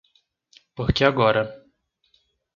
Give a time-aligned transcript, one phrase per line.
[0.75, 1.43] Porque agora